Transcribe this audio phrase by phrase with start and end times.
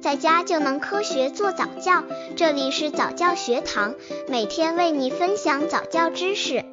[0.00, 2.02] 在家就能科学做早教。
[2.34, 3.94] 这里是早教学堂，
[4.28, 6.64] 每天为你分享早教知识。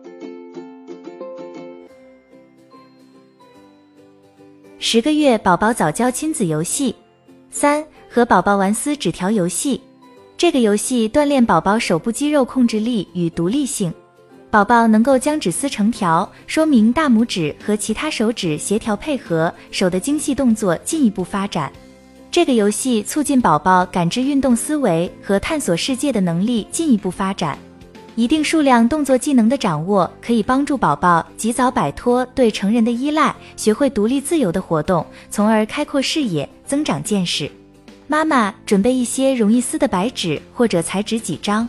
[4.79, 6.95] 十个月宝宝早教亲子游戏
[7.51, 9.81] 三，和宝宝玩撕纸条游戏。
[10.37, 13.93] 这个游戏锻炼宝宝手部肌肉控制力与独立性。
[14.49, 21.69] 宝宝能够将纸撕成条，说明大拇指和其他手指协调配合，手的精细动作进一步发展。
[22.37, 27.57] 这个游戏促进宝宝感知运动思维和探索世界的能力进一步发展。
[28.15, 37.49] 一定数量动作技能的掌握，可以帮助宝宝及早摆脱对成人的依赖，学会独立自由的活动，从而开阔视野，增长见识。
[38.05, 41.67] 妈妈准备一些容易撕的白纸或者彩纸几张。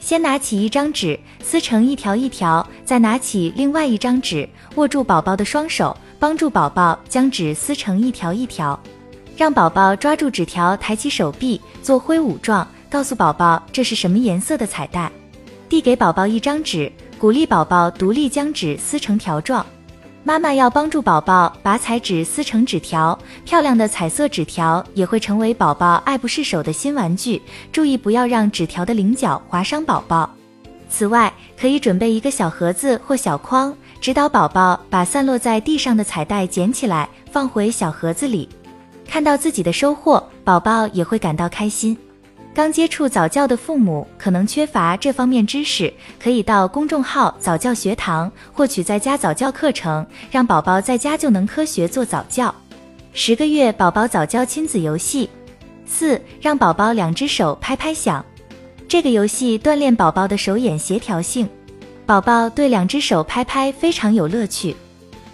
[0.00, 8.76] 先拿起一张纸，撕成一条一条，再拿起另外一张纸，握住宝宝的双手，帮助宝宝将纸撕成一条一条。
[9.40, 15.10] 让宝宝抓住纸条，抬起手臂做挥舞状，告诉宝宝这是什么颜色的彩带。
[15.66, 19.64] 递给宝宝一张纸，鼓励宝宝独立将纸撕成条状。
[20.24, 27.40] 妈妈要帮助宝宝把彩纸撕成纸条，漂亮的彩色纸条也会成为宝宝爱不释手的新玩具。
[27.72, 30.28] 注意不要让纸条的棱角划伤宝宝。
[30.90, 38.46] 此外，可以准备一个小盒子或小筐，指导宝宝把散落在地上的彩带捡起来，放回小盒子里。
[39.10, 41.98] 看到自己的收获，宝宝也会感到开心。
[42.54, 52.54] 刚接触早教的父母可能缺乏这方面知识，可以到公众号早教学堂获取在家早教课程，让宝宝在家就能科学做早教。
[53.12, 55.28] 十个月宝宝早教亲子游戏
[55.84, 58.24] 四，让宝宝两只手拍拍响。
[58.86, 61.48] 这个游戏锻炼宝宝的手眼协调性，
[62.06, 64.76] 宝宝对两只手拍拍非常有乐趣。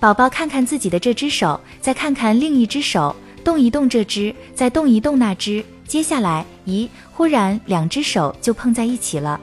[0.00, 3.14] 宝宝看看自己的这只手，再看看另一只手，
[3.46, 5.64] 动一动这只，再动一动那只。
[5.86, 9.40] 接下来，咦，忽然两只手就碰在一起了。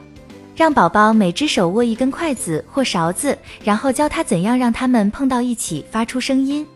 [0.54, 6.66] 让宝宝每只手握一根筷子或勺子，然后教他怎样让它们碰到一起发出声音。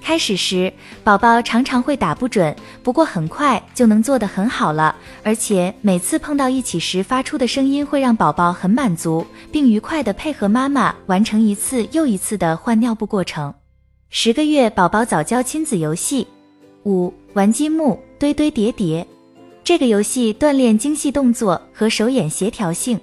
[0.00, 0.72] 开始时，
[1.04, 4.96] 宝宝常常会打不准，不过很快就能做得很好了。
[5.22, 13.52] 而且每次碰到一起时发出的声音会让宝宝很满足，并愉快地配合妈妈完成一次又一次的换尿布过程。
[14.08, 16.26] 十个月宝宝早教亲子游戏
[16.84, 17.98] 五，玩积木。
[18.18, 19.06] 堆堆叠叠，
[19.64, 23.00] 这个游戏锻炼精细动作和手眼协调性。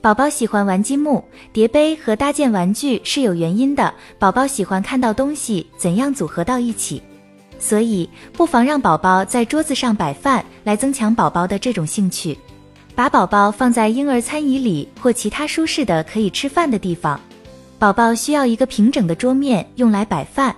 [0.00, 3.92] 宝宝喜欢玩积木、叠杯和搭建玩具是有原因的。
[4.18, 7.02] 宝宝喜欢看到东西怎样组合到一起，
[7.58, 12.38] 所以不妨让宝宝在桌子上摆饭，来增强宝宝的这种兴趣。
[12.94, 17.20] 把宝宝放在婴儿餐椅里或其他舒适的可以吃饭的地方。
[17.78, 20.56] 宝宝需要一个平整的桌面用来摆饭。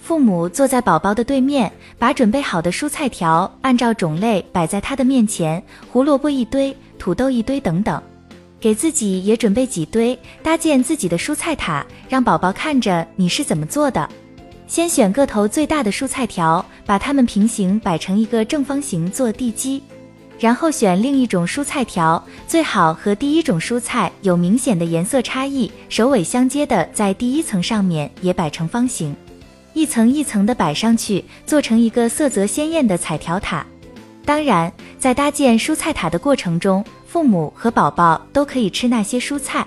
[0.00, 5.62] 父母坐在宝宝的对面，把准备好的蔬菜条按照种类摆在他的面前，
[5.92, 8.02] 胡萝卜一堆，土豆一堆等等。
[8.58, 14.08] 给自己也准备几堆，搭建自己的蔬菜塔，让宝宝看着你是怎么做的。
[14.66, 19.82] 先选个头最大的蔬菜条，把它们平行摆成一个正方形做地基，
[20.38, 29.14] 然后选另一种蔬菜条，最好和第一种蔬菜有明显的颜色差异，首尾相接的，在第一层上面也摆成方形。
[29.72, 33.64] 一层一层的摆上去，做成一个色泽鲜艳的彩条塔。
[34.24, 39.66] 当然，在搭建蔬菜塔的过程中，父母和宝宝都可以吃那些蔬菜。